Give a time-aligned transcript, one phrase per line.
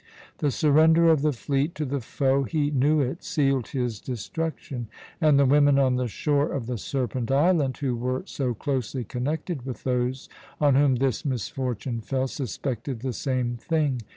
[0.39, 4.87] The surrender of the fleet to the foe he knew it sealed his destruction;
[5.21, 9.63] and the women on the shore of the Serpent Island, who were so closely connected
[9.63, 10.27] with those
[10.59, 14.01] on whom this misfortune fell, suspected the same thing.